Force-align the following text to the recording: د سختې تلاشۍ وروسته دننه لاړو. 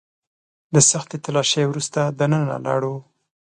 د 0.73 0.75
سختې 0.91 1.17
تلاشۍ 1.25 1.63
وروسته 1.67 1.99
دننه 2.19 2.57
لاړو. 2.65 2.95